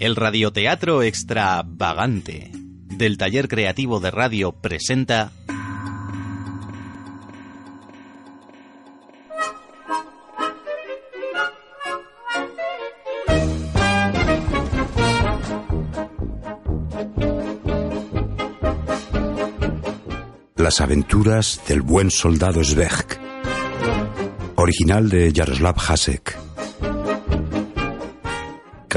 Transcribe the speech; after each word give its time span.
El 0.00 0.16
radioteatro 0.16 1.02
extravagante 1.02 2.50
del 2.54 3.18
taller 3.18 3.48
creativo 3.48 4.00
de 4.00 4.10
radio 4.10 4.50
presenta 4.52 5.30
Las 20.56 20.80
aventuras 20.80 21.60
del 21.68 21.82
buen 21.82 22.10
soldado 22.10 22.64
Sveg. 22.64 23.20
Original 24.56 25.10
de 25.10 25.30
Jaroslav 25.36 25.76
Hasek. 25.78 26.39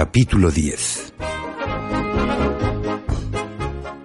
Capítulo 0.04 0.52
10. 0.52 1.14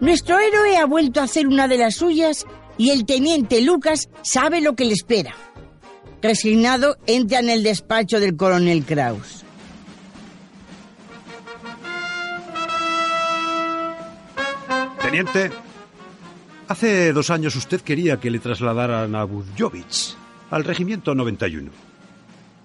Nuestro 0.01 0.39
héroe 0.39 0.77
ha 0.77 0.87
vuelto 0.87 1.19
a 1.19 1.25
hacer 1.25 1.49
una 1.49 1.67
de 1.67 1.77
las 1.77 1.97
suyas 1.97 2.47
y 2.77 2.91
el 2.91 3.05
teniente 3.05 3.61
Lucas 3.63 4.09
sabe 4.23 4.61
lo 4.61 4.77
que 4.77 4.85
le 4.85 4.93
espera. 4.93 5.35
Resignado, 6.23 6.99
entra 7.09 7.41
en 7.41 7.51
el 7.51 7.65
despacho 7.65 8.21
del 8.21 8.37
coronel 8.37 8.85
Kraus. 8.85 9.43
Teniente, 15.03 15.51
hace 16.69 17.13
dos 17.13 17.29
años 17.31 17.57
usted 17.57 17.81
quería 17.81 18.21
que 18.21 18.31
le 18.31 18.39
trasladaran 18.39 19.17
a 19.17 19.25
Budjovich, 19.25 20.15
al 20.51 20.63
regimiento 20.63 21.17
91. 21.17 21.88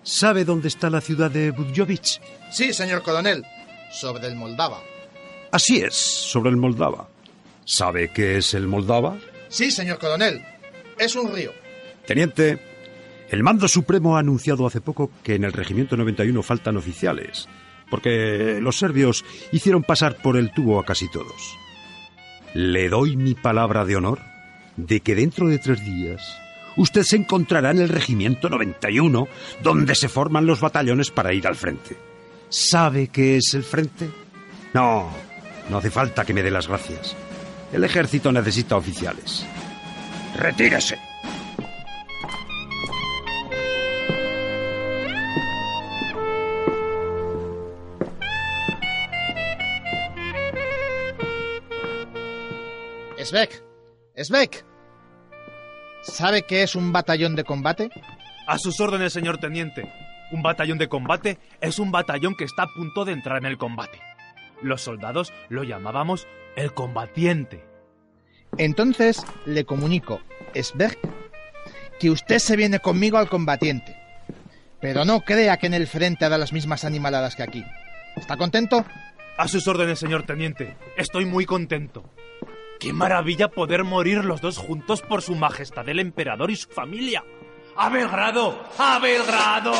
¿Sabe 0.03 0.43
dónde 0.43 0.67
está 0.67 0.89
la 0.89 0.99
ciudad 0.99 1.31
de 1.31 1.51
Budjovich? 1.51 2.19
Sí, 2.51 2.73
señor 2.73 3.03
coronel, 3.03 3.43
sobre 3.89 4.27
el 4.27 4.35
Moldava. 4.35 4.81
Así 5.51 5.77
es, 5.77 5.93
sobre 5.93 6.49
el 6.49 6.57
Moldava. 6.57 7.07
¿Sabe 7.63 8.11
qué 8.11 8.37
es 8.37 8.53
el 8.53 8.67
Moldava? 8.67 9.17
Sí, 9.47 9.71
señor 9.71 9.99
coronel, 9.99 10.43
es 10.99 11.15
un 11.15 11.33
río. 11.33 11.51
Teniente, 12.05 12.59
el 13.29 13.43
mando 13.43 13.69
supremo 13.69 14.17
ha 14.17 14.19
anunciado 14.19 14.67
hace 14.67 14.81
poco 14.81 15.09
que 15.23 15.35
en 15.35 15.45
el 15.45 15.53
regimiento 15.53 15.95
91 15.95 16.43
faltan 16.43 16.75
oficiales, 16.75 17.47
porque 17.89 18.59
los 18.59 18.77
serbios 18.77 19.23
hicieron 19.53 19.83
pasar 19.83 20.17
por 20.17 20.35
el 20.35 20.51
tubo 20.51 20.79
a 20.79 20.85
casi 20.85 21.09
todos. 21.09 21.55
Le 22.53 22.89
doy 22.89 23.15
mi 23.15 23.35
palabra 23.35 23.85
de 23.85 23.95
honor 23.95 24.19
de 24.75 24.99
que 24.99 25.15
dentro 25.15 25.47
de 25.47 25.59
tres 25.59 25.83
días 25.85 26.42
usted 26.77 27.03
se 27.03 27.15
encontrará 27.15 27.71
en 27.71 27.79
el 27.79 27.89
regimiento 27.89 28.49
91, 28.49 29.27
donde 29.61 29.95
se 29.95 30.09
forman 30.09 30.45
los 30.45 30.59
batallones 30.61 31.11
para 31.11 31.33
ir 31.33 31.47
al 31.47 31.55
frente. 31.55 31.97
¿Sabe 32.49 33.07
qué 33.07 33.37
es 33.37 33.53
el 33.53 33.63
frente? 33.63 34.09
No, 34.73 35.09
no 35.69 35.77
hace 35.77 35.91
falta 35.91 36.25
que 36.25 36.33
me 36.33 36.43
dé 36.43 36.51
las 36.51 36.67
gracias. 36.67 37.15
El 37.71 37.83
ejército 37.83 38.31
necesita 38.31 38.75
oficiales. 38.75 39.45
Retírese. 40.35 40.97
Svek, 53.23 53.63
Svek. 54.17 54.72
¿Sabe 56.03 56.43
qué 56.43 56.63
es 56.63 56.75
un 56.75 56.91
batallón 56.91 57.35
de 57.35 57.45
combate? 57.45 57.89
A 58.45 58.57
sus 58.57 58.79
órdenes, 58.81 59.13
señor 59.13 59.37
teniente. 59.37 59.89
Un 60.31 60.43
batallón 60.43 60.77
de 60.77 60.89
combate 60.89 61.39
es 61.61 61.79
un 61.79 61.91
batallón 61.91 62.35
que 62.35 62.43
está 62.43 62.63
a 62.63 62.73
punto 62.73 63.05
de 63.05 63.13
entrar 63.13 63.37
en 63.37 63.45
el 63.45 63.57
combate. 63.57 63.99
Los 64.61 64.81
soldados 64.81 65.31
lo 65.49 65.63
llamábamos 65.63 66.27
el 66.57 66.73
combatiente. 66.73 67.63
Entonces 68.57 69.25
le 69.45 69.63
comunico, 69.63 70.19
Svek, 70.53 70.99
que 71.99 72.09
usted 72.09 72.39
se 72.39 72.57
viene 72.57 72.79
conmigo 72.79 73.17
al 73.17 73.29
combatiente. 73.29 73.95
Pero 74.81 75.05
no 75.05 75.21
crea 75.21 75.55
que 75.57 75.67
en 75.67 75.73
el 75.73 75.87
frente 75.87 76.25
hará 76.25 76.37
las 76.37 76.51
mismas 76.51 76.83
animaladas 76.83 77.35
que 77.37 77.43
aquí. 77.43 77.63
¿Está 78.17 78.35
contento? 78.35 78.85
A 79.37 79.47
sus 79.47 79.67
órdenes, 79.67 79.99
señor 79.99 80.23
teniente. 80.23 80.75
Estoy 80.97 81.25
muy 81.25 81.45
contento. 81.45 82.03
¡Qué 82.83 82.91
maravilla 82.91 83.47
poder 83.47 83.85
morir 83.85 84.25
los 84.25 84.41
dos 84.41 84.57
juntos 84.57 85.01
por 85.01 85.21
su 85.21 85.35
majestad 85.35 85.87
el 85.87 85.99
emperador 85.99 86.51
y 86.51 86.57
su 86.57 86.67
familia! 86.67 87.23
¡A 87.77 87.87
Belgrado! 87.87 88.61
¡A 88.77 88.99
Belgrado! 88.99 89.71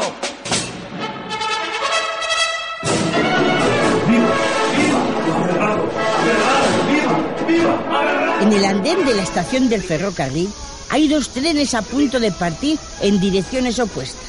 En 8.40 8.53
el 8.53 8.63
andén 8.63 9.06
de 9.06 9.13
la 9.16 9.24
estación 9.24 9.68
del 9.68 9.84
ferrocarril 9.84 10.47
hay 10.90 11.09
dos 11.09 11.28
trenes 11.28 11.74
a 11.74 11.81
punto 11.81 12.22
de 12.22 12.31
partir 12.31 12.80
en 13.02 13.19
direcciones 13.19 13.80
opuestas. 13.80 14.24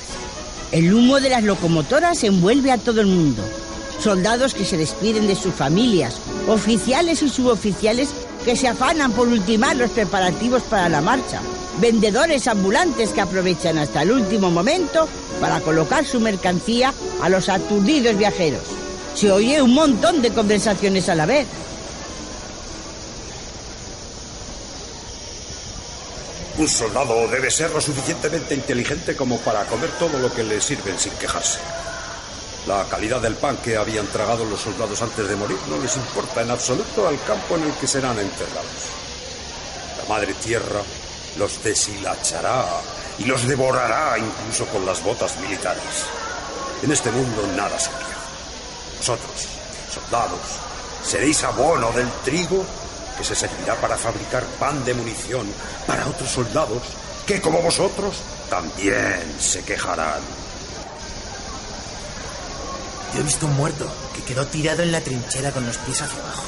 El 0.73 0.93
humo 0.93 1.21
de 1.21 1.31
las 1.31 1.45
locomotoras 1.45 2.25
envuelve 2.25 2.73
a 2.73 2.79
todo 2.79 3.01
el 3.03 3.07
mundo. 3.07 3.45
Soldados 4.01 4.53
que 4.53 4.65
se 4.65 4.77
despiden 4.77 5.29
de 5.29 5.37
sus 5.37 5.55
familias, 5.55 6.21
oficiales 6.49 7.23
y 7.23 7.29
suboficiales 7.29 8.13
que 8.45 8.57
se 8.57 8.69
afanan 8.69 9.13
por 9.13 9.29
ultimar 9.29 9.77
los 9.77 9.91
preparativos 9.91 10.63
para 10.65 10.89
la 10.89 11.01
marcha, 11.01 11.41
vendedores 11.81 12.47
ambulantes 12.47 13.11
que 13.11 13.21
aprovechan 13.21 13.79
hasta 13.79 14.03
el 14.03 14.13
último 14.13 14.51
momento 14.51 15.09
para 15.41 15.61
colocar 15.61 16.05
su 16.05 16.21
mercancía 16.21 16.93
a 17.23 17.29
los 17.29 17.49
aturdidos 17.49 18.17
viajeros. 18.17 18.63
Se 19.15 19.31
oye 19.31 19.63
un 19.63 19.75
montón 19.75 20.21
de 20.21 20.31
conversaciones 20.31 21.09
a 21.09 21.15
la 21.15 21.27
vez. 21.27 21.47
Un 26.57 26.69
soldado 26.69 27.27
debe 27.29 27.51
ser 27.51 27.71
lo 27.71 27.81
suficientemente 27.81 28.55
inteligente 28.55 29.17
como 29.17 29.39
para 29.39 29.65
comer 29.65 29.91
todo 29.99 30.19
lo 30.19 30.33
que 30.33 30.45
le 30.45 30.61
sirven 30.61 30.99
sin 30.99 31.13
quejarse. 31.13 31.59
La 32.67 32.85
calidad 32.85 33.21
del 33.21 33.37
pan 33.37 33.59
que 33.59 33.77
habían 33.77 34.07
tragado 34.07 34.45
los 34.47 34.61
soldados 34.61 35.03
antes 35.03 35.29
de 35.29 35.37
morir 35.37 35.59
no 35.69 35.77
les 35.79 35.97
importa 35.97 36.41
en 36.41 36.51
absoluto 36.51 37.07
al 37.07 37.23
campo 37.25 37.57
en 37.57 37.65
el 37.65 37.73
que 37.75 37.87
serán 37.87 38.19
enterrados. 38.19 38.89
La 39.99 40.09
madre 40.09 40.33
tierra 40.35 40.81
los 41.37 41.63
deshilachará 41.63 42.65
y 43.19 43.25
los 43.25 43.47
devorará 43.47 44.17
incluso 44.19 44.67
con 44.67 44.87
las 44.87 45.03
botas 45.05 45.39
militares. 45.41 46.07
En 46.83 46.91
este 46.91 47.11
mundo 47.11 47.47
nada 47.55 47.79
se 47.79 47.91
pierde. 47.91 48.15
Vosotros, 48.97 49.49
soldados, 49.93 50.41
seréis 51.05 51.45
abono 51.45 51.93
del 51.93 52.11
trigo 52.25 52.65
que 53.19 53.25
se 53.25 53.35
servirá 53.35 53.75
para 53.77 53.99
fabricar 53.99 54.43
pan 54.59 54.83
de 54.87 54.95
munición 54.95 55.47
para 55.87 56.07
otros 56.07 56.31
soldados 56.31 56.83
que, 57.27 57.43
como 57.43 57.61
vosotros, 57.61 58.17
también 58.49 59.37
se 59.39 59.63
quejarán. 59.63 60.21
Yo 63.15 63.21
he 63.21 63.23
visto 63.23 63.47
un 63.47 63.57
muerto 63.57 63.87
que 64.13 64.23
quedó 64.23 64.45
tirado 64.47 64.83
en 64.83 64.91
la 64.91 65.01
trinchera 65.01 65.53
con 65.53 65.65
los 65.65 65.79
pies 65.79 66.03
hacia 66.03 66.19
abajo. 66.19 66.43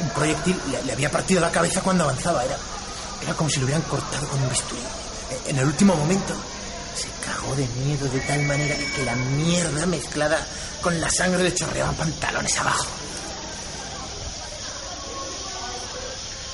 Un 0.00 0.10
proyectil 0.10 0.60
le, 0.84 0.92
había 0.92 1.10
partido 1.10 1.40
la 1.40 1.52
cabeza 1.52 1.80
cuando 1.80 2.04
avanzaba. 2.04 2.44
Era, 2.44 2.56
era 3.22 3.34
como 3.34 3.48
si 3.48 3.60
lo 3.60 3.66
hubieran 3.66 3.82
cortado 3.82 4.26
con 4.26 4.42
un 4.42 4.48
bisturí. 4.48 4.82
En 5.46 5.58
el 5.58 5.66
último 5.66 5.94
momento 5.94 6.34
se 6.96 7.08
cagó 7.24 7.54
de 7.54 7.66
miedo 7.84 8.08
de 8.08 8.20
tal 8.20 8.42
manera 8.42 8.74
que 8.96 9.04
la 9.04 9.14
mierda 9.14 9.86
mezclada 9.86 10.44
con 10.82 11.00
la 11.00 11.08
sangre 11.08 11.44
le 11.44 11.54
chorreaba 11.54 11.92
pantalones 11.92 12.58
abajo. 12.58 12.86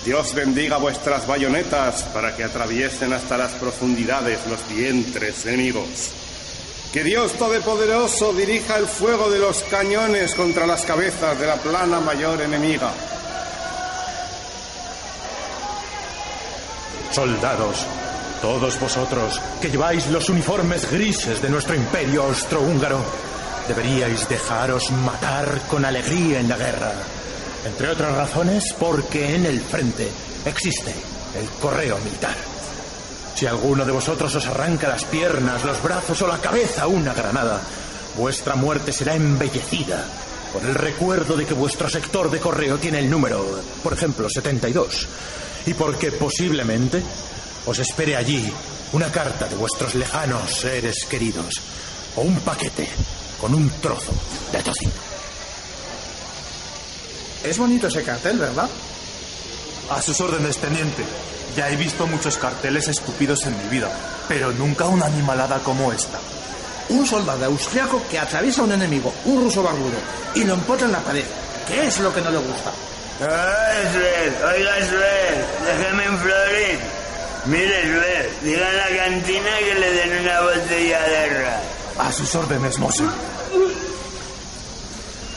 Dios 0.05 0.35
bendiga 0.35 0.76
vuestras 0.78 1.26
bayonetas 1.26 2.02
para 2.12 2.37
que 2.37 2.44
atraviesen 2.44 3.12
hasta 3.12 3.38
las 3.38 3.52
profundidades 3.52 4.40
los 4.49 4.69
vientres 4.69 5.46
enemigos. 5.46 6.11
Que 6.92 7.02
Dios 7.02 7.32
Todopoderoso 7.32 8.34
dirija 8.34 8.76
el 8.76 8.86
fuego 8.86 9.30
de 9.30 9.38
los 9.38 9.62
cañones 9.64 10.34
contra 10.34 10.66
las 10.66 10.84
cabezas 10.84 11.38
de 11.38 11.46
la 11.46 11.56
plana 11.56 12.00
mayor 12.00 12.42
enemiga. 12.42 12.92
Soldados, 17.10 17.86
Todos 18.42 18.78
vosotros 18.80 19.40
que 19.60 19.70
lleváis 19.70 20.08
los 20.08 20.28
uniformes 20.28 20.90
grises 20.90 21.40
de 21.40 21.48
nuestro 21.48 21.76
imperio 21.76 22.24
austrohúngaro, 22.24 23.00
deberíais 23.68 24.28
dejaros 24.28 24.90
matar 24.90 25.60
con 25.70 25.84
alegría 25.84 26.40
en 26.40 26.48
la 26.48 26.56
guerra. 26.56 26.92
Entre 27.64 27.88
otras 27.88 28.16
razones, 28.16 28.74
porque 28.78 29.36
en 29.36 29.46
el 29.46 29.60
frente 29.60 30.08
existe 30.44 30.92
el 31.38 31.48
correo 31.60 31.96
militar. 31.98 32.34
Si 33.42 33.48
alguno 33.48 33.84
de 33.84 33.90
vosotros 33.90 34.32
os 34.36 34.46
arranca 34.46 34.86
las 34.86 35.04
piernas, 35.04 35.64
los 35.64 35.82
brazos 35.82 36.22
o 36.22 36.28
la 36.28 36.38
cabeza 36.38 36.86
una 36.86 37.12
granada, 37.12 37.60
vuestra 38.16 38.54
muerte 38.54 38.92
será 38.92 39.16
embellecida 39.16 40.06
por 40.52 40.62
el 40.62 40.76
recuerdo 40.76 41.36
de 41.36 41.44
que 41.44 41.52
vuestro 41.52 41.88
sector 41.88 42.30
de 42.30 42.38
correo 42.38 42.78
tiene 42.78 43.00
el 43.00 43.10
número, 43.10 43.44
por 43.82 43.94
ejemplo, 43.94 44.30
72, 44.30 45.08
y 45.66 45.74
porque 45.74 46.12
posiblemente 46.12 47.02
os 47.66 47.76
espere 47.80 48.14
allí 48.14 48.48
una 48.92 49.10
carta 49.10 49.48
de 49.48 49.56
vuestros 49.56 49.96
lejanos 49.96 50.48
seres 50.48 51.04
queridos 51.06 51.60
o 52.14 52.20
un 52.20 52.36
paquete 52.42 52.88
con 53.40 53.54
un 53.54 53.68
trozo 53.80 54.12
de 54.52 54.62
tocino. 54.62 54.92
Es 57.42 57.58
bonito 57.58 57.88
ese 57.88 58.04
cartel, 58.04 58.38
¿verdad? 58.38 58.70
A 59.90 60.00
sus 60.00 60.20
órdenes, 60.20 60.58
teniente. 60.58 61.31
Ya 61.56 61.69
he 61.69 61.76
visto 61.76 62.06
muchos 62.06 62.38
carteles 62.38 62.88
escupidos 62.88 63.44
en 63.46 63.56
mi 63.62 63.69
vida, 63.69 63.90
pero 64.28 64.52
nunca 64.52 64.87
una 64.87 65.06
animalada 65.06 65.58
como 65.58 65.93
esta. 65.93 66.19
Un 66.88 67.06
soldado 67.06 67.44
austriaco 67.44 68.02
que 68.10 68.19
atraviesa 68.19 68.62
a 68.62 68.64
un 68.64 68.72
enemigo, 68.72 69.12
un 69.26 69.44
ruso 69.44 69.62
barbudo, 69.62 69.99
y 70.34 70.44
lo 70.44 70.54
empotra 70.54 70.87
en 70.87 70.93
la 70.93 71.00
pared. 71.00 71.25
¿Qué 71.69 71.87
es 71.87 72.00
lo 72.00 72.12
que 72.14 72.20
no 72.22 72.31
le 72.31 72.38
gusta? 72.38 72.72
Ah, 73.20 73.72
Sven, 73.93 74.34
oiga, 74.44 74.76
Sven, 74.87 75.44
déjeme 75.66 76.04
enflorir. 76.04 76.78
Mire, 77.44 77.82
Sven, 77.82 78.26
diga 78.43 78.70
en 78.70 78.76
la 78.76 79.04
cantina 79.04 79.58
que 79.58 79.75
le 79.75 79.93
den 79.93 80.22
una 80.22 80.40
botella 80.40 81.02
de 81.02 81.43
ras. 81.44 81.62
A 81.99 82.12
sus 82.12 82.34
órdenes, 82.34 82.78
Mose. 82.78 83.04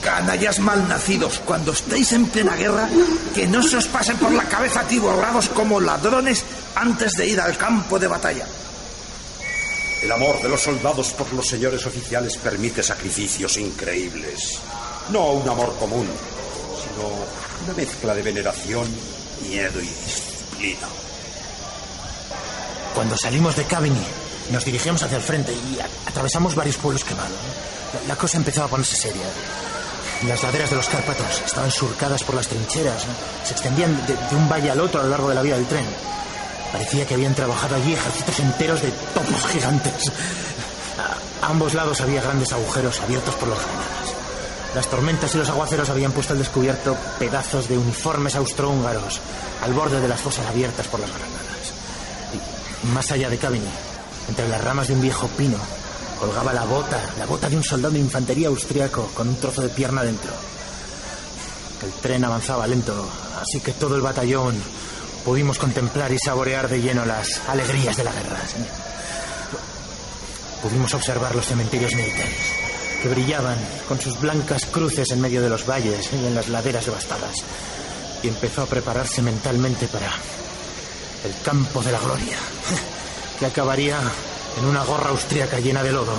Canallas 0.05 0.59
malnacidos, 0.59 1.39
cuando 1.39 1.71
estéis 1.71 2.13
en 2.13 2.27
plena 2.27 2.55
guerra, 2.55 2.87
que 3.33 3.47
no 3.47 3.63
se 3.63 3.77
os 3.77 3.87
pasen 3.87 4.15
por 4.17 4.31
la 4.31 4.43
cabeza 4.43 4.81
atiborrados 4.81 5.49
como 5.49 5.81
ladrones 5.81 6.45
antes 6.75 7.13
de 7.13 7.25
ir 7.25 7.41
al 7.41 7.57
campo 7.57 7.97
de 7.97 8.05
batalla. 8.05 8.45
El 10.03 10.11
amor 10.11 10.39
de 10.43 10.49
los 10.49 10.61
soldados 10.61 11.09
por 11.13 11.33
los 11.33 11.47
señores 11.47 11.87
oficiales 11.87 12.37
permite 12.37 12.83
sacrificios 12.83 13.57
increíbles. 13.57 14.59
No 15.09 15.31
un 15.31 15.49
amor 15.49 15.75
común, 15.79 16.05
sino 16.05 17.07
una 17.65 17.73
mezcla 17.75 18.13
de 18.13 18.21
veneración, 18.21 18.87
miedo 19.49 19.81
y 19.81 19.87
disciplina. 19.87 20.87
Cuando 22.93 23.17
salimos 23.17 23.55
de 23.55 23.63
Cavigny, 23.63 24.05
nos 24.51 24.63
dirigimos 24.65 25.01
hacia 25.01 25.17
el 25.17 25.23
frente 25.23 25.51
y 25.51 25.79
atravesamos 26.07 26.53
varios 26.53 26.77
pueblos 26.77 27.03
quemados. 27.03 27.31
La, 28.03 28.09
la 28.09 28.15
cosa 28.15 28.37
empezó 28.37 28.63
a 28.63 28.67
ponerse 28.67 28.95
seria. 28.95 29.25
Las 30.23 30.41
laderas 30.41 30.69
de 30.69 30.77
los 30.77 30.87
Cárpatos 30.89 31.41
estaban 31.45 31.69
surcadas 31.69 32.23
por 32.23 32.35
las 32.35 32.47
trincheras. 32.47 33.05
Se 33.43 33.53
extendían 33.53 33.95
de, 34.07 34.35
un 34.35 34.49
valle 34.49 34.71
al 34.71 34.79
otro 34.79 35.01
a 35.01 35.03
lo 35.03 35.09
largo 35.09 35.29
de 35.29 35.35
la 35.35 35.41
vía 35.41 35.55
del 35.55 35.67
tren. 35.67 35.85
Parecía 36.71 37.05
que 37.05 37.13
habían 37.13 37.35
trabajado 37.35 37.75
allí 37.75 37.93
ejércitos 37.93 38.39
enteros 38.39 38.81
de 38.81 38.91
topos 39.13 39.45
gigantes. 39.47 40.11
A, 40.97 41.47
ambos 41.47 41.73
lados 41.73 42.01
había 42.01 42.21
grandes 42.21 42.53
agujeros 42.53 42.99
abiertos 43.01 43.35
por 43.35 43.49
las 43.49 43.59
granadas. 43.59 44.15
Las 44.73 44.87
tormentas 44.87 45.35
y 45.35 45.37
los 45.37 45.49
aguaceros 45.49 45.89
habían 45.89 46.11
puesto 46.11 46.33
al 46.33 46.39
descubierto 46.39 46.97
pedazos 47.19 47.69
de 47.69 47.77
uniformes 47.77 48.35
austrohúngaros 48.35 49.21
al 49.63 49.73
borde 49.73 50.01
de 50.01 50.07
las 50.07 50.19
fosas 50.19 50.47
abiertas 50.47 50.87
por 50.87 50.99
las 50.99 51.09
granadas. 51.09 51.35
Y 52.83 52.87
más 52.87 53.11
allá 53.11 53.29
de 53.29 53.37
Cavigny, 53.37 53.69
entre 54.27 54.47
las 54.49 54.63
ramas 54.63 54.87
de 54.87 54.93
un 54.93 55.01
viejo 55.01 55.27
pino, 55.29 55.57
colgaba 56.19 56.53
la 56.53 56.63
bota, 56.65 56.99
la 57.17 57.25
bota 57.25 57.49
de 57.49 57.57
un 57.57 57.63
soldado 57.63 57.93
de 57.93 57.99
infantería 57.99 58.47
austriaco 58.47 59.07
con 59.13 59.27
un 59.27 59.35
trozo 59.35 59.61
de 59.61 59.69
pierna 59.69 60.03
dentro. 60.03 60.31
El 61.83 61.91
tren 62.01 62.23
avanzaba 62.23 62.65
lento, 62.67 63.07
así 63.41 63.59
que 63.59 63.73
todo 63.73 63.95
el 63.95 64.01
batallón 64.01 64.55
pudimos 65.23 65.57
contemplar 65.57 66.11
y 66.11 66.19
saborear 66.19 66.69
de 66.69 66.81
lleno 66.81 67.05
las 67.05 67.41
alegrías 67.47 67.97
de 67.97 68.03
la 68.03 68.11
guerra. 68.11 68.39
Pudimos 70.61 70.93
observar 70.93 71.35
los 71.35 71.45
cementerios 71.45 71.93
militares, 71.95 72.53
que 73.01 73.09
brillaban 73.09 73.57
con 73.87 73.99
sus 73.99 74.19
blancas 74.19 74.65
cruces 74.65 75.11
en 75.11 75.21
medio 75.21 75.41
de 75.41 75.49
los 75.49 75.67
valles 75.67 76.09
y 76.13 76.25
en 76.25 76.35
las 76.35 76.47
laderas 76.49 76.85
devastadas. 76.85 77.43
Y 78.23 78.29
empezó 78.29 78.63
a 78.63 78.67
prepararse 78.67 79.21
mentalmente 79.21 79.87
para 79.87 80.11
el 81.23 81.35
campo 81.43 81.81
de 81.83 81.91
la 81.91 81.99
gloria, 81.99 82.37
que 83.39 83.45
acabaría 83.45 83.99
en 84.57 84.65
una 84.65 84.83
gorra 84.83 85.09
austríaca 85.09 85.59
llena 85.59 85.83
de 85.83 85.91
lodo, 85.91 86.13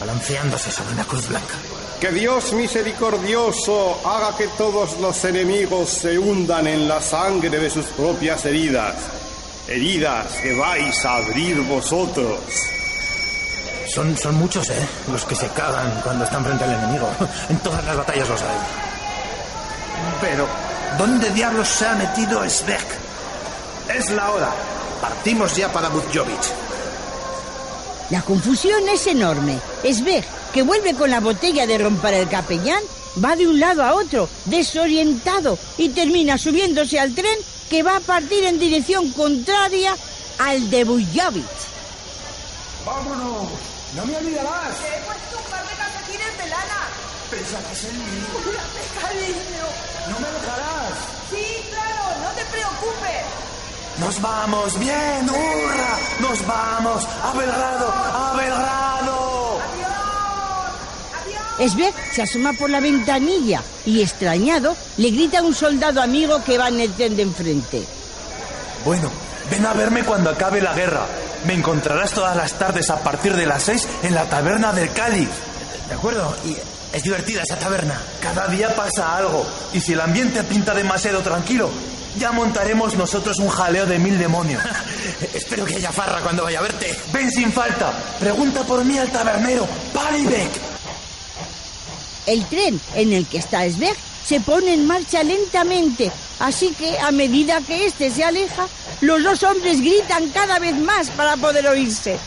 balanceándose 0.00 0.70
sobre 0.70 0.92
una 0.92 1.04
cruz 1.04 1.28
blanca. 1.28 1.54
Que 2.00 2.10
Dios 2.10 2.52
misericordioso 2.52 4.00
haga 4.04 4.36
que 4.36 4.48
todos 4.48 4.98
los 5.00 5.24
enemigos 5.24 5.88
se 5.88 6.18
hundan 6.18 6.66
en 6.66 6.86
la 6.86 7.00
sangre 7.00 7.58
de 7.58 7.70
sus 7.70 7.86
propias 7.86 8.44
heridas, 8.44 8.94
heridas 9.66 10.26
que 10.42 10.54
vais 10.58 11.04
a 11.04 11.16
abrir 11.16 11.62
vosotros. 11.62 12.38
Son, 13.88 14.16
son 14.16 14.34
muchos, 14.34 14.68
¿eh? 14.68 14.88
Los 15.10 15.24
que 15.24 15.34
se 15.34 15.48
cagan 15.48 16.00
cuando 16.02 16.24
están 16.24 16.44
frente 16.44 16.64
al 16.64 16.74
enemigo. 16.74 17.08
En 17.48 17.58
todas 17.60 17.82
las 17.84 17.96
batallas 17.96 18.28
los 18.28 18.42
hay. 18.42 18.58
Pero, 20.20 20.46
¿dónde 20.98 21.30
diablos 21.30 21.68
se 21.68 21.86
ha 21.86 21.94
metido 21.94 22.48
Svek? 22.48 22.86
Es 23.94 24.10
la 24.10 24.30
hora. 24.30 24.50
Partimos 25.00 25.56
ya 25.56 25.72
para 25.72 25.88
Butjovic. 25.88 26.66
La 28.10 28.22
confusión 28.22 28.88
es 28.88 29.06
enorme. 29.08 29.58
Sveg, 29.82 30.24
que 30.52 30.62
vuelve 30.62 30.94
con 30.94 31.10
la 31.10 31.20
botella 31.20 31.66
de 31.66 31.78
ron 31.78 31.96
para 31.96 32.18
el 32.18 32.28
capellán, 32.28 32.82
va 33.22 33.34
de 33.34 33.48
un 33.48 33.58
lado 33.58 33.82
a 33.82 33.94
otro, 33.94 34.28
desorientado, 34.44 35.58
y 35.76 35.88
termina 35.88 36.38
subiéndose 36.38 37.00
al 37.00 37.14
tren 37.14 37.36
que 37.68 37.82
va 37.82 37.96
a 37.96 38.00
partir 38.00 38.44
en 38.44 38.58
dirección 38.58 39.10
contraria 39.10 39.96
al 40.38 40.70
de 40.70 40.84
Bujovic. 40.84 41.44
¡Vámonos! 42.84 43.48
¡No 43.96 44.06
me 44.06 44.16
olvidarás! 44.16 44.76
He 44.78 45.04
puesto 45.04 45.38
un 45.38 45.50
par 45.50 45.66
de 45.66 45.74
calcetines 45.74 46.38
de 46.38 46.48
lana. 46.48 46.80
Pensarás 47.28 47.84
en 47.84 47.98
mí. 47.98 48.22
Cúrate, 48.32 48.82
cariño. 49.00 49.66
¡No 50.10 50.20
me 50.20 50.30
dejarás! 50.30 50.94
Sí, 51.30 51.44
claro, 51.70 52.04
no 52.22 52.30
te 52.36 52.44
preocupes. 52.44 53.24
Nos 54.00 54.20
vamos, 54.20 54.78
bien, 54.78 55.28
hurra. 55.28 55.98
Nos 56.20 56.46
vamos 56.46 57.06
a 57.22 57.32
Belgrado, 57.32 57.88
a 57.88 58.34
Belgrado. 58.36 58.66
Se 62.12 62.22
asoma 62.22 62.52
por 62.52 62.68
la 62.68 62.80
ventanilla 62.80 63.62
y, 63.86 64.02
extrañado, 64.02 64.76
le 64.98 65.10
grita 65.10 65.38
a 65.38 65.42
un 65.42 65.54
soldado 65.54 66.02
amigo 66.02 66.42
que 66.44 66.58
va 66.58 66.68
en 66.68 66.80
el 66.80 66.92
tren 66.92 67.16
de 67.16 67.22
enfrente. 67.22 67.84
Bueno, 68.84 69.10
ven 69.50 69.64
a 69.64 69.72
verme 69.72 70.04
cuando 70.04 70.30
acabe 70.30 70.60
la 70.60 70.74
guerra. 70.74 71.06
Me 71.46 71.54
encontrarás 71.54 72.12
todas 72.12 72.36
las 72.36 72.52
tardes 72.52 72.90
a 72.90 72.98
partir 73.00 73.34
de 73.34 73.46
las 73.46 73.62
seis 73.62 73.88
en 74.02 74.14
la 74.14 74.24
taberna 74.24 74.72
del 74.72 74.92
Cáliz. 74.92 75.28
¿De 75.88 75.94
acuerdo? 75.94 76.34
Y 76.44 76.56
es 76.92 77.02
divertida 77.02 77.42
esa 77.42 77.58
taberna. 77.58 78.00
Cada 78.20 78.46
día 78.48 78.74
pasa 78.74 79.16
algo. 79.16 79.46
Y 79.72 79.80
si 79.80 79.94
el 79.94 80.00
ambiente 80.00 80.42
pinta 80.44 80.74
demasiado 80.74 81.20
tranquilo, 81.20 81.70
ya 82.18 82.32
montaremos 82.32 82.96
nosotros 82.96 83.38
un 83.38 83.48
jaleo 83.48 83.86
de 83.86 83.98
mil 83.98 84.18
demonios. 84.18 84.62
Espero 85.34 85.64
que 85.64 85.76
haya 85.76 85.92
farra 85.92 86.20
cuando 86.20 86.44
vaya 86.44 86.58
a 86.58 86.62
verte. 86.62 86.94
Ven 87.12 87.30
sin 87.30 87.52
falta. 87.52 87.92
Pregunta 88.18 88.62
por 88.64 88.84
mí 88.84 88.98
al 88.98 89.10
tabernero, 89.10 89.66
Palibek. 89.92 90.50
El 92.26 92.44
tren 92.46 92.80
en 92.94 93.12
el 93.12 93.26
que 93.26 93.38
está 93.38 93.68
Sveg 93.70 93.96
se 94.24 94.40
pone 94.40 94.74
en 94.74 94.86
marcha 94.86 95.22
lentamente, 95.22 96.10
así 96.40 96.72
que 96.72 96.98
a 96.98 97.12
medida 97.12 97.60
que 97.60 97.86
éste 97.86 98.10
se 98.10 98.24
aleja, 98.24 98.66
los 99.00 99.22
dos 99.22 99.44
hombres 99.44 99.80
gritan 99.80 100.28
cada 100.30 100.58
vez 100.58 100.74
más 100.74 101.10
para 101.10 101.36
poder 101.36 101.68
oírse. 101.68 102.18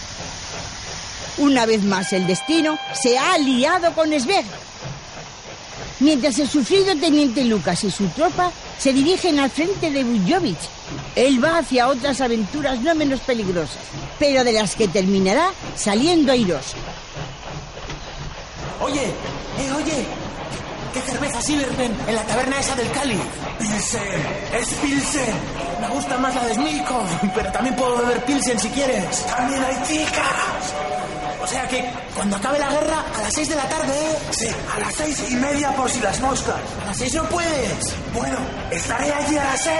Una 1.38 1.65
vez 1.65 1.84
más 1.84 2.13
el 2.13 2.25
destino 2.25 2.77
se 2.93 3.17
ha 3.17 3.34
aliado 3.34 3.93
con 3.93 4.17
Sveg. 4.17 4.46
Mientras 6.00 6.39
el 6.39 6.50
sufrido 6.50 6.96
teniente 6.96 7.43
Lucas 7.43 7.84
y 7.84 7.91
su 7.91 8.08
tropa 8.08 8.51
se 8.79 8.93
dirigen 8.93 9.39
al 9.39 9.50
frente 9.50 9.91
de 9.91 10.03
Bujovic, 10.03 10.57
él 11.15 11.43
va 11.43 11.57
hacia 11.57 11.89
otras 11.89 12.21
aventuras 12.21 12.79
no 12.79 12.95
menos 12.95 13.19
peligrosas, 13.19 13.83
pero 14.17 14.43
de 14.43 14.53
las 14.53 14.75
que 14.75 14.88
terminará 14.88 15.51
saliendo 15.75 16.31
airoso. 16.31 16.77
Oye, 18.81 19.03
eh, 19.03 19.71
oye. 19.75 20.05
¿Qué 20.93 21.01
cerveza 21.01 21.39
sirven 21.39 21.95
en 22.07 22.15
la 22.15 22.24
taberna 22.24 22.59
esa 22.59 22.75
del 22.75 22.89
Cali? 22.91 23.19
Pilsen, 23.59 24.01
es 24.59 24.67
Pilsen. 24.81 25.36
Me 25.81 25.88
gusta 25.89 26.17
más 26.17 26.33
la 26.33 26.45
de 26.45 26.55
Smilkov, 26.55 27.05
pero 27.36 27.51
también 27.51 27.75
puedo 27.75 27.98
beber 27.98 28.25
Pilsen 28.25 28.57
si 28.57 28.69
quieres. 28.69 29.24
También 29.25 29.63
hay 29.63 29.75
chicas. 29.88 30.74
O 31.41 31.48
sea 31.48 31.67
que 31.67 31.84
cuando 32.15 32.36
acabe 32.36 32.60
la 32.60 32.69
guerra, 32.69 33.03
a 33.15 33.22
las 33.22 33.34
6 33.34 33.50
de 33.50 33.55
la 33.55 33.69
tarde, 33.69 33.93
¿eh? 33.93 34.17
Sí, 34.31 34.48
a 34.75 34.79
las 34.79 34.93
seis 34.93 35.31
y 35.31 35.36
media 35.36 35.72
por 35.75 35.89
si 35.89 36.00
las 36.01 36.19
moscas. 36.19 36.58
A 36.81 36.86
las 36.86 36.98
6 36.98 37.15
no 37.15 37.24
puedes. 37.24 37.96
Bueno, 38.13 38.38
estaré 38.72 39.13
allí 39.13 39.38
a 39.38 39.43
las 39.46 39.62
6. 39.62 39.74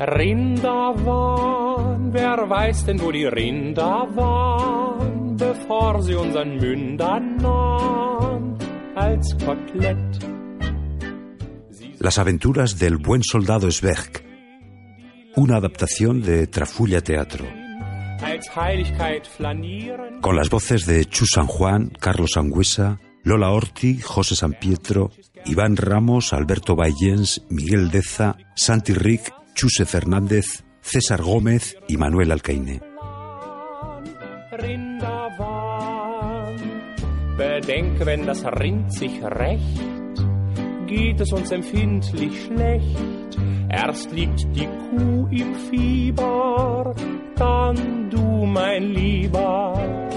Rindava 0.00 1.59
wer 2.12 2.48
weiß 2.48 2.86
denn, 2.86 3.00
wo 3.00 3.10
die 3.10 3.26
Rinder 3.26 4.08
waren, 4.14 5.36
bevor 5.36 6.02
sie 6.02 6.14
unseren 6.14 6.56
Mündern 6.56 7.36
nahen, 7.36 8.58
als 8.94 9.36
Kotelett. 9.44 10.18
Las 11.98 12.18
aventuras 12.18 12.78
del 12.78 12.96
buen 12.96 13.22
soldado 13.22 13.70
Sveg, 13.70 14.24
una 15.36 15.56
adaptación 15.56 16.22
de 16.22 16.46
Trafulla 16.46 17.00
Teatro, 17.02 17.44
con 20.20 20.36
las 20.36 20.50
voces 20.50 20.86
de 20.86 21.04
Chu 21.06 21.26
San 21.26 21.46
Juan, 21.46 21.90
Carlos 21.98 22.36
Angüesa, 22.36 23.00
Lola 23.22 23.50
Orti, 23.50 24.00
José 24.00 24.34
San 24.34 24.52
Pietro, 24.52 25.10
Iván 25.46 25.76
Ramos, 25.76 26.32
Alberto 26.32 26.74
Bayens, 26.74 27.42
Miguel 27.50 27.90
Deza, 27.90 28.36
Santi 28.54 28.92
Rick, 28.92 29.32
Chuse 29.54 29.84
Fernández, 29.84 30.64
César 30.82 31.20
Gómez 31.22 31.76
y 31.88 31.96
Manuel 31.96 32.32
Alcaine. 32.32 32.80
Bedenke, 37.36 38.04
wenn 38.04 38.26
das 38.26 38.44
Rind 38.44 38.92
sich 38.92 39.22
rächt, 39.22 39.80
geht 40.86 41.20
es 41.20 41.32
uns 41.32 41.50
empfindlich 41.50 42.44
schlecht. 42.44 43.38
Erst 43.70 44.10
liegt 44.10 44.44
die 44.54 44.66
Kuh 44.66 45.28
im 45.30 45.54
Fieber, 45.70 46.94
dann 47.36 48.10
du, 48.10 48.44
mein 48.44 48.92
Lieber. 48.92 50.09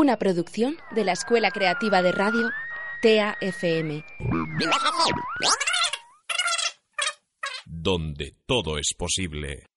Una 0.00 0.16
producción 0.16 0.78
de 0.92 1.04
la 1.04 1.12
Escuela 1.12 1.50
Creativa 1.50 2.00
de 2.00 2.10
Radio 2.10 2.48
TAFM. 3.02 4.02
Donde 7.66 8.34
todo 8.46 8.78
es 8.78 8.94
posible. 8.96 9.69